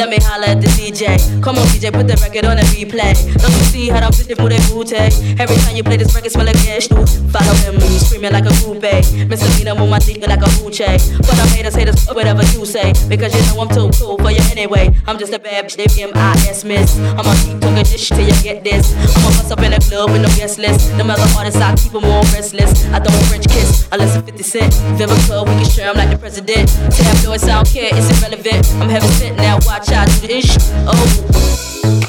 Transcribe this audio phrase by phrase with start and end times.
[0.00, 1.20] Let me holler at the DJ.
[1.44, 3.12] Come on, DJ, put the record on a replay.
[3.36, 4.96] Don't you see how I'm fishing for that booty?
[5.36, 7.04] Every time you play this record, smell like cash too.
[7.28, 8.80] Follow him, screaming like a coupe.
[8.80, 9.28] Eh?
[9.28, 10.88] Misdemeanor with my dick like a hoochie.
[11.20, 12.96] But I'm haters, haters, whatever you say.
[13.12, 14.88] Because you know I'm too cool for you anyway.
[15.04, 16.96] I'm just a bad bitch, M-I-S miss.
[17.20, 18.96] I'ma keep talking this shit till you get this.
[19.20, 20.96] I'ma bust up in a club with no guest list.
[20.96, 22.88] The other artists, I keep them all restless.
[22.88, 24.72] I don't French kiss unless it's 50 cent.
[24.96, 26.72] A club, we can share them like the president.
[26.88, 28.64] Tabloids, I don't care, it's irrelevant.
[28.80, 30.70] I'm heaven sent now, watch out, do this.
[30.86, 31.99] Oh.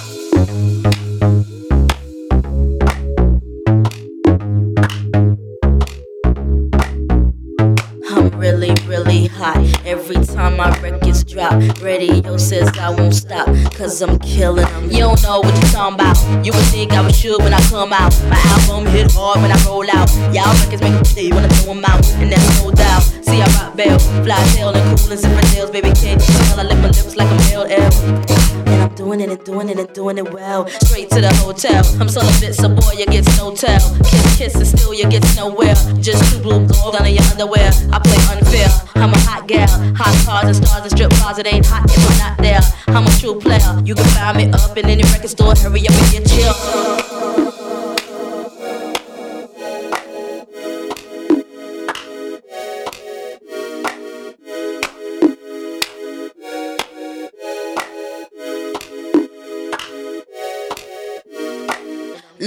[11.59, 13.47] Drop, radio says I won't stop.
[13.73, 14.83] Cause I'm killing them.
[14.89, 16.17] You don't know what you're talking about.
[16.45, 18.13] You would think I was sure when I come out.
[18.29, 20.09] My album hit hard when I roll out.
[20.33, 22.05] Y'all records make me play when I throw them out.
[22.13, 23.01] And that's no doubt.
[23.01, 25.71] See, I rock bell, fly tail, and cool and zipper nails.
[25.71, 28.80] Baby, can't you tell I lick my lips like a male L?
[28.95, 30.67] Doing it and doing it and doing it well.
[30.67, 31.83] Straight to the hotel.
[31.99, 33.79] I'm celibate, so boy, you get no tell.
[34.03, 35.75] Kiss, kiss, and still you get nowhere.
[35.99, 37.71] Just two blue balls in your underwear.
[37.91, 38.69] I play unfair.
[38.95, 39.67] I'm a hot gal.
[39.95, 41.37] Hot cars and stars and strip bars.
[41.37, 42.61] It ain't hot if I'm not there.
[42.87, 43.81] I'm a true player.
[43.83, 45.55] You can find me up in any record store.
[45.55, 47.60] Hurry up and get chill.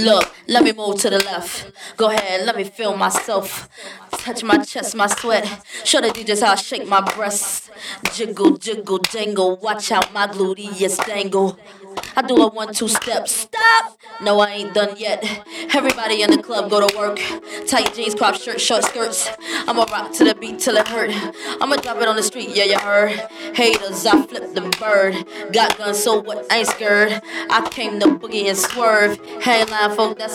[0.05, 1.71] Look, let me move to the left.
[1.97, 3.69] Go ahead, let me feel myself.
[4.11, 5.45] Touch my chest, my sweat.
[5.83, 7.69] Show the DJs how I shake my breasts.
[8.13, 9.57] Jiggle, jiggle, jangle.
[9.57, 11.57] Watch out my gluteus dangle.
[12.15, 13.27] I do a one, two step.
[13.27, 13.97] Stop!
[14.21, 15.23] No, I ain't done yet.
[15.73, 17.19] Everybody in the club go to work.
[17.67, 19.29] Tight jeans, crop shirt, short skirts.
[19.67, 21.11] I'ma rock to the beat till it hurt.
[21.61, 23.11] I'ma drop it on the street, yeah, you heard.
[23.55, 25.25] Haters, I flip the bird.
[25.53, 26.49] Got guns, so what?
[26.51, 27.21] I ain't scared.
[27.49, 29.19] I came to boogie and swerve.
[29.41, 30.34] Headline folk, that's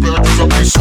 [0.00, 0.73] the back, cause I be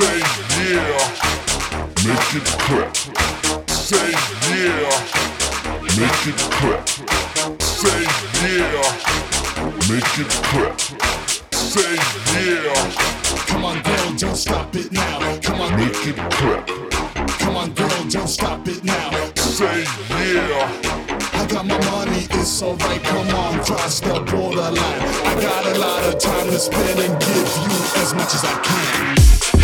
[0.00, 0.96] Say yeah,
[2.08, 2.96] make it clap.
[3.68, 4.10] Say
[4.48, 4.88] yeah,
[6.00, 6.88] make it clap.
[7.60, 8.00] Say
[8.40, 8.80] yeah,
[9.90, 10.80] make it clap.
[11.52, 11.96] Say
[12.32, 12.90] yeah.
[13.46, 15.38] Come on, girl, don't stop it now.
[15.42, 16.66] Come on, make it clap.
[17.38, 19.10] Come on, girl, don't stop it now.
[19.36, 20.80] Say yeah.
[21.34, 24.78] I got my money, it's alright, come on, cross the borderline.
[24.78, 28.62] I got a lot of time to spend and give you as much as I
[28.62, 29.59] can.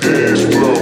[0.00, 0.81] dance floor.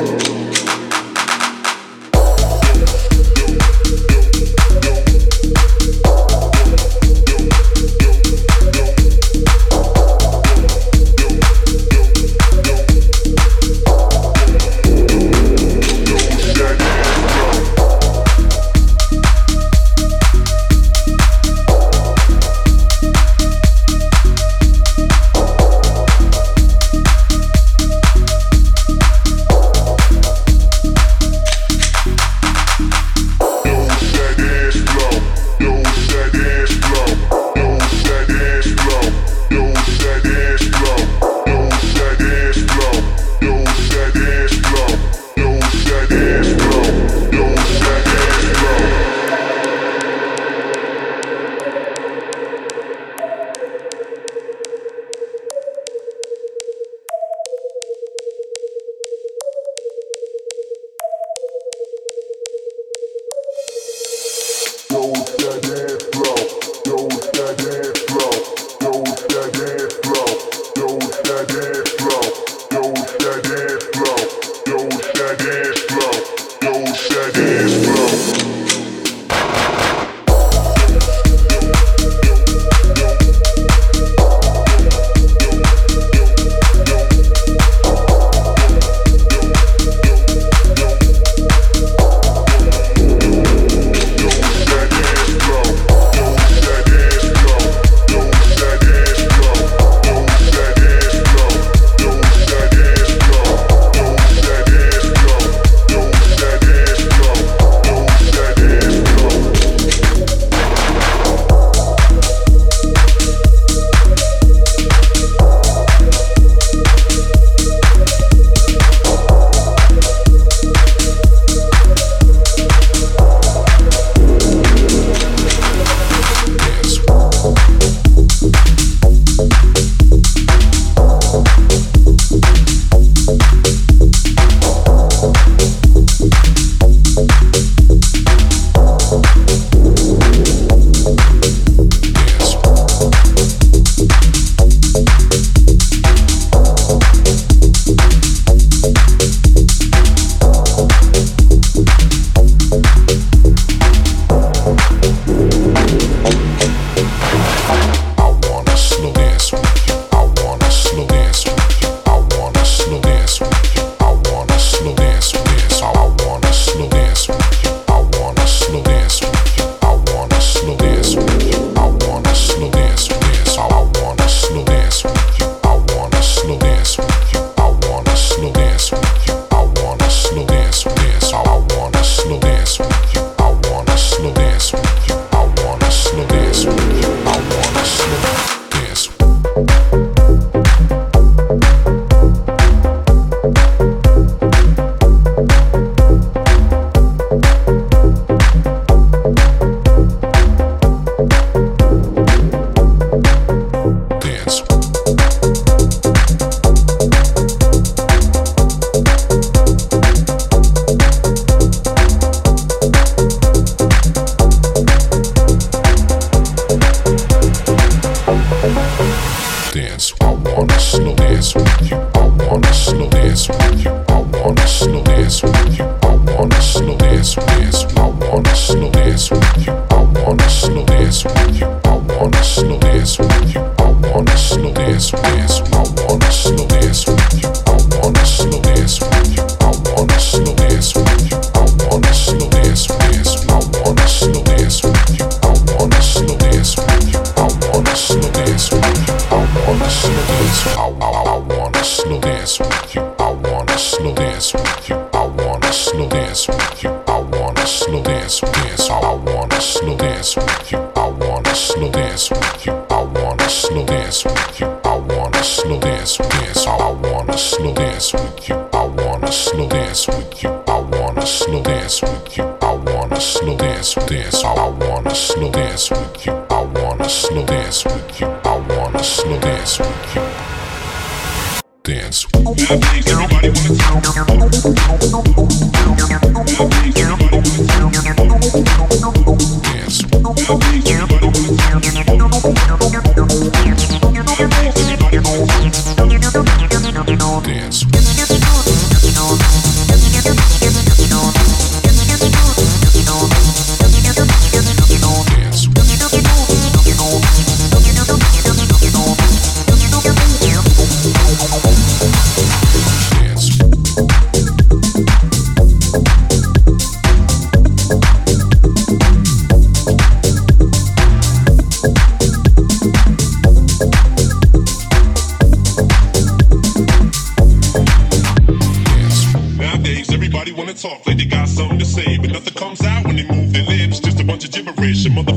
[223.30, 223.90] with you.
[224.08, 225.84] I wanna slow dance with you.
[226.02, 227.38] I wanna slow dance.
[227.38, 229.72] I wanna slow with you.
[229.72, 231.66] I wanna slow with you.
[231.84, 233.39] I wanna slow with you.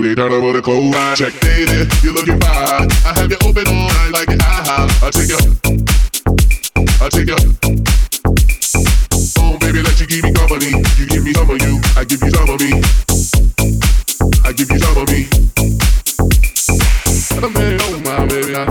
[0.00, 0.94] I till they turn over the clothes.
[1.18, 2.88] Check lady, you're looking fine.
[3.04, 4.88] I have you open all night like an IHOP.
[5.02, 5.38] I'll take you.
[7.00, 7.36] I'll take you.
[9.38, 10.72] Oh, baby, let you keep me company.
[10.96, 11.80] You give me some of you.
[11.96, 12.80] I give you some of me.
[14.44, 15.28] I give you some of me.
[17.42, 18.56] Oh, man, oh, my baby.
[18.56, 18.64] I,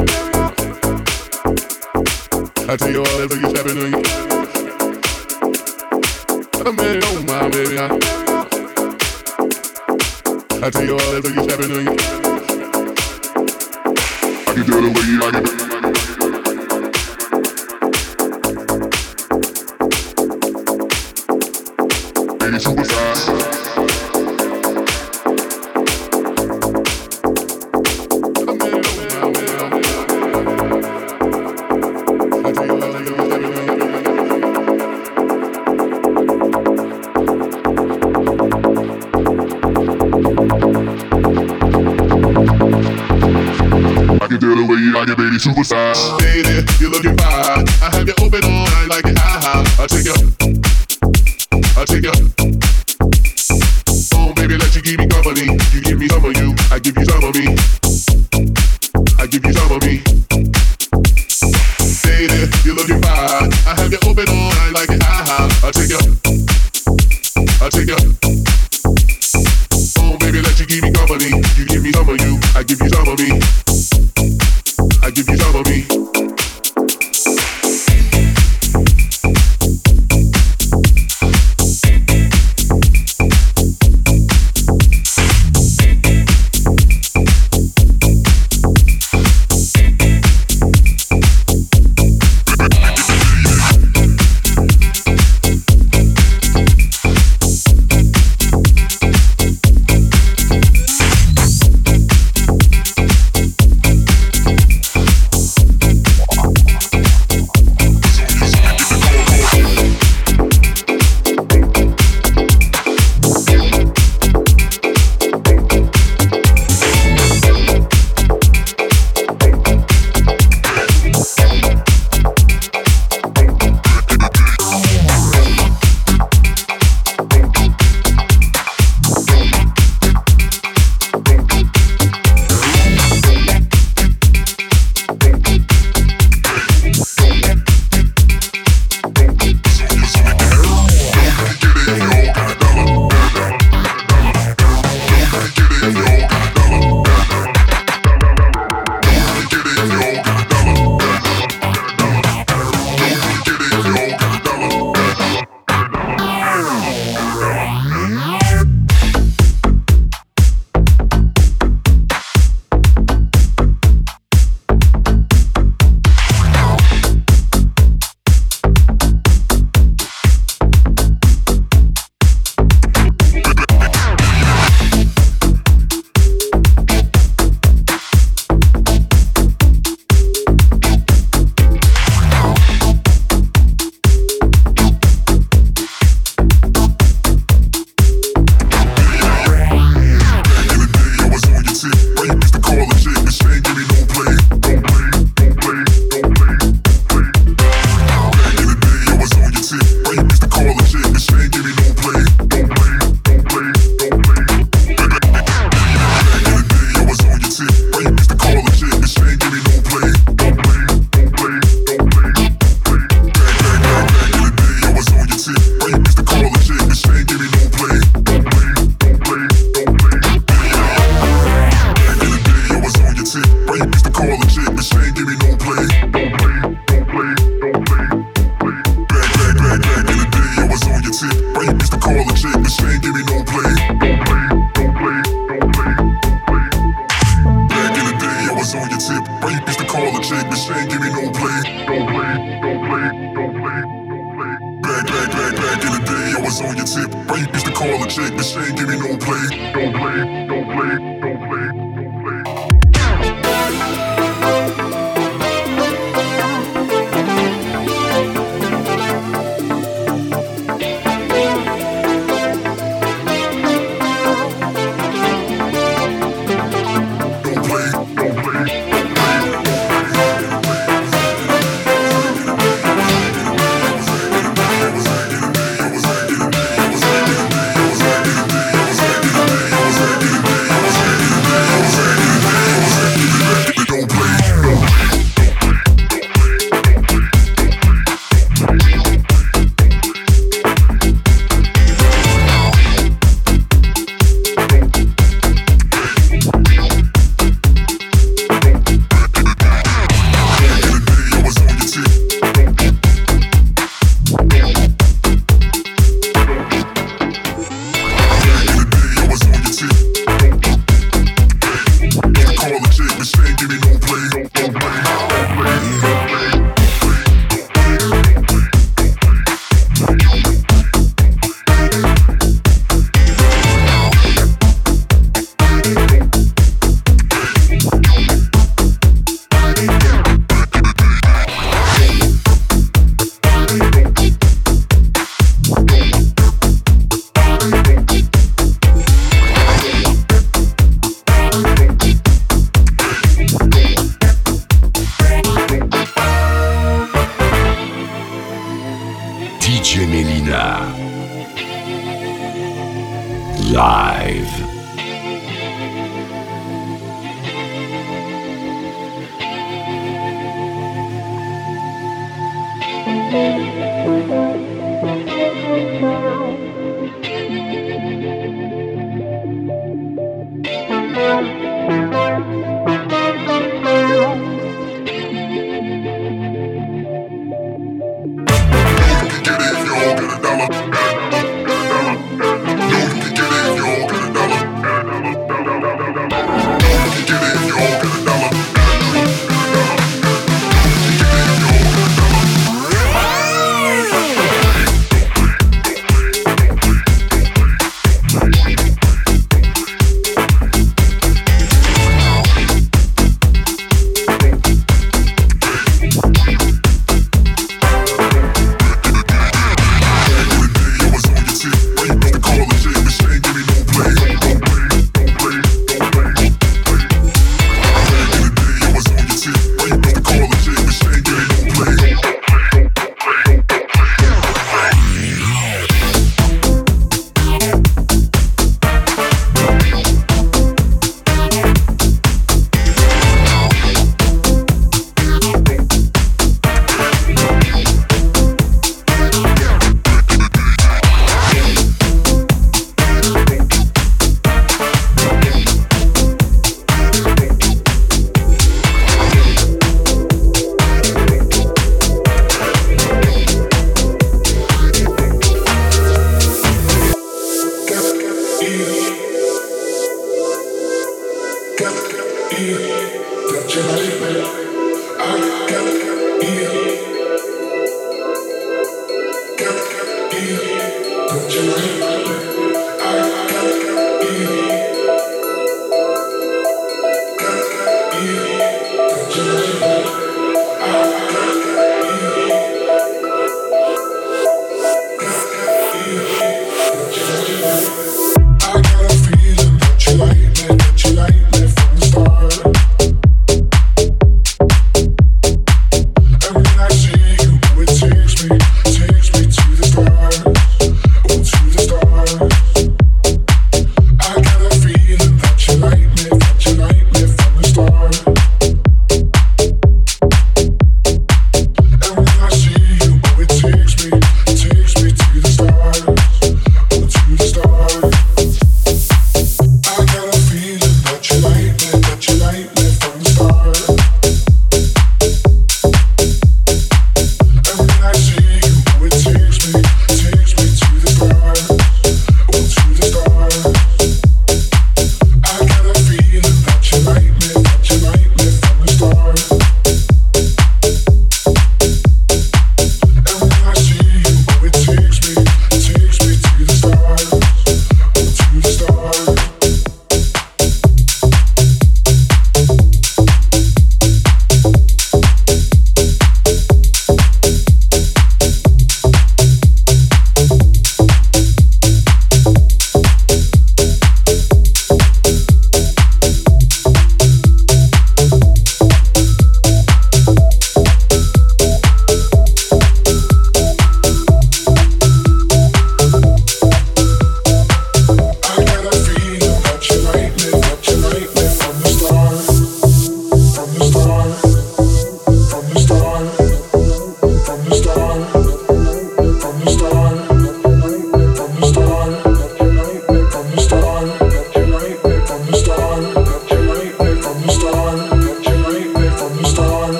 [2.74, 4.02] I tell you all that, you stepping on you.
[6.66, 7.78] Oh, man, oh, my baby.
[7.78, 8.29] I,
[10.62, 11.92] I tell you all that you stepping on you.
[14.46, 15.36] I can tell the way you like
[23.46, 23.49] it.
[45.40, 45.96] Superstar.
[46.22, 47.66] Lady, you're looking fine.
[47.82, 49.80] I have you open all night like an IHOP.
[49.80, 50.39] I'll take you.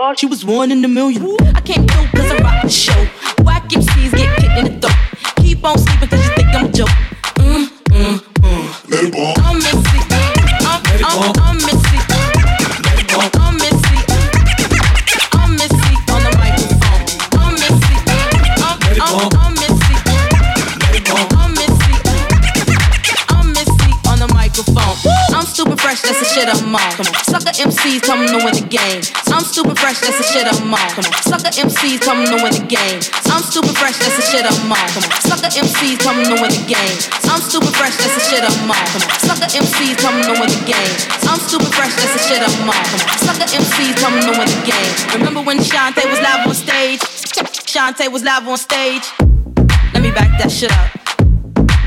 [0.00, 1.22] God, she was one in a million.
[1.54, 3.00] I can't do cause I rock the show.
[3.44, 4.96] Whack MCs get kicked in the throat.
[5.36, 6.96] Keep on sleeping cause you think I'm a joke.
[7.36, 8.64] Mm, mm, mm.
[8.88, 9.34] Let it ball.
[9.44, 10.00] I'm Missy.
[10.64, 11.98] I'm, I'm, I'm Missy.
[13.44, 13.98] I'm Missy.
[15.36, 17.04] I'm Missy on the microphone.
[17.44, 17.96] I'm Missy.
[18.64, 19.96] I'm, I'm, I'm Missy.
[21.36, 21.92] I'm Missy.
[23.36, 24.96] I'm Missy on the microphone.
[25.36, 27.19] I'm stupid fresh, that's the shit I'm on.
[27.50, 29.02] Sucker MCs come to win the game.
[29.26, 31.02] I'm stupid fresh, that's the shit I'm on.
[31.26, 33.02] Sucker MCs come to win the game.
[33.26, 34.86] I'm stupid fresh, that's the shit I'm on.
[35.26, 36.94] Sucker MCs come to win the game.
[37.26, 38.86] I'm stupid fresh, that's the shit I'm on.
[39.26, 40.94] Sucker MCs come to win the game.
[41.26, 42.86] I'm stupid fresh, that's the shit I'm on.
[43.18, 44.92] Sucker MCs come to win the game.
[45.18, 47.02] Remember when Shantae was live on stage?
[47.66, 49.10] Shantae was live on stage.
[49.90, 50.94] Let me back that shit up.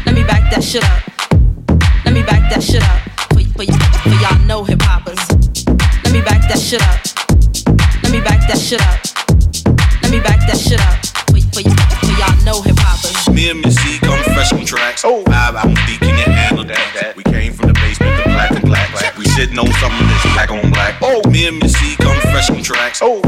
[0.03, 1.07] Let me back that shit up.
[2.03, 2.99] Let me back that shit up.
[3.31, 5.52] For, for, for y'all know hip hoppers.
[6.23, 7.03] Let me back that shit up.
[8.03, 8.99] Let me back that shit up.
[10.01, 10.95] Let me back that shit up.
[11.27, 13.27] For, for, y- for y'all know hip hoppers.
[13.33, 15.03] Me and Missy come fresh on tracks.
[15.03, 15.23] Oh.
[15.25, 17.13] Five album deep, can you handle that?
[17.17, 19.17] We came from the basement, the black and black.
[19.17, 20.95] We sitting on something that's black on black.
[21.01, 21.21] Oh.
[21.29, 23.01] Me and Missy come fresh on tracks.
[23.01, 23.22] Oh.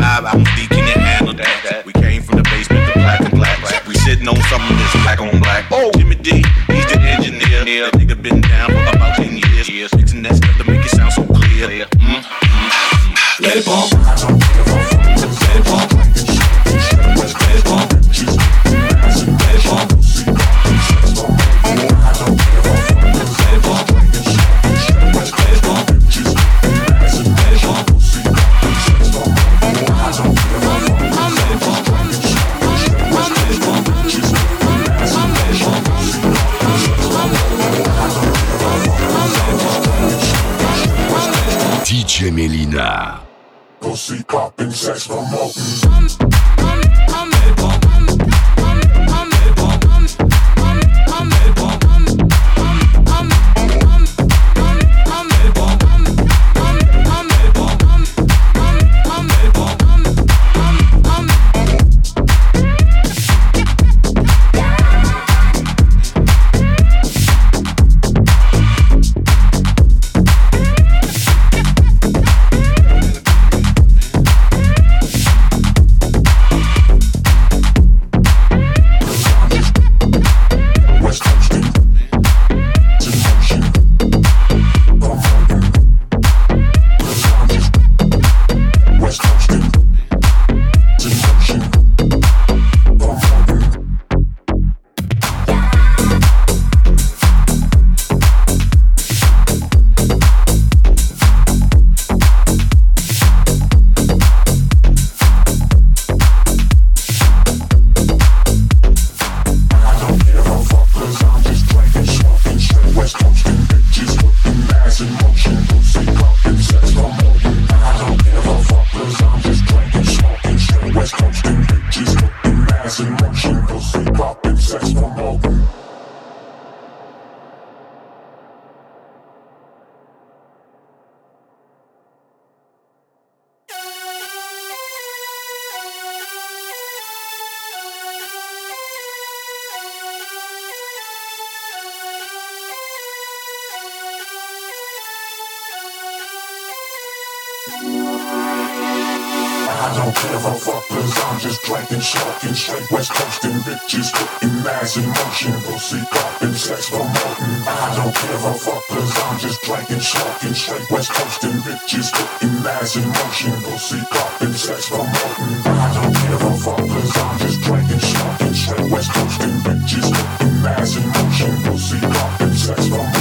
[152.55, 157.63] Smoking, straight west coasting bitches, putting ass in motion, pussy popping, sex promoting.
[157.67, 162.65] I don't give a fuck cause I'm just drinking, smoking, straight west coasting bitches, putting
[162.65, 165.61] ass in motion, pussy popping, sex promoting.
[165.65, 170.07] I don't give a fuck cause I'm just drinking, smoking, straight west coasting bitches,
[170.39, 173.14] putting ass in motion, pussy popping, sex promoting.